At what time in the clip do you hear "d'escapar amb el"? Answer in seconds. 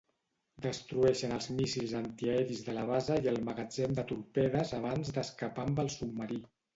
5.19-5.93